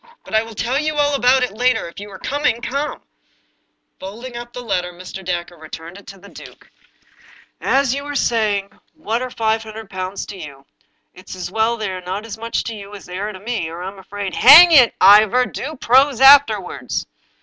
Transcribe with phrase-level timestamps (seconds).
[0.23, 1.87] But I will tell you all about it later.
[1.87, 3.03] If you are coming, come!"
[3.99, 5.23] Folding up the letter, Mr.
[5.23, 6.71] Dacre returned it to the duke.
[7.61, 10.65] 283 English Mystery Stories" As you say, what are five hundred pounds to you?
[11.13, 13.69] It's as well they are not as much to you as they are to me,
[13.69, 17.05] or I'm afraid ""Hang it, Ivor, do prose afterwards